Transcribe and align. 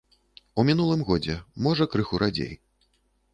У 0.61 0.63
мінулым 0.69 1.03
годзе, 1.09 1.35
можа, 1.67 1.87
крыху 1.93 2.23
радзей. 2.25 2.51